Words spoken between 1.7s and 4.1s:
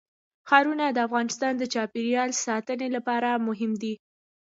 چاپیریال ساتنې لپاره مهم دي.